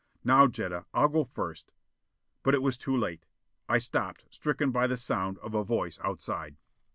"Now, 0.23 0.47
Jetta. 0.47 0.87
I'll 0.95 1.09
go 1.09 1.25
first" 1.25 1.71
But 2.41 2.55
it 2.55 2.63
was 2.63 2.75
too 2.75 2.97
late! 2.97 3.27
I 3.69 3.77
stopped, 3.77 4.25
stricken 4.33 4.71
by 4.71 4.87
the 4.87 4.97
sound 4.97 5.37
of 5.43 5.53
a 5.53 5.63
voice 5.63 5.99
outside! 6.03 6.57